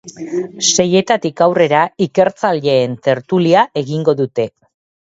[0.69, 4.53] Seietatik aurrera ikertzaileen tertulia egingo dute.